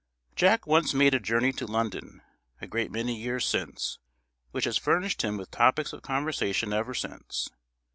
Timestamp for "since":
3.47-3.99, 6.95-7.51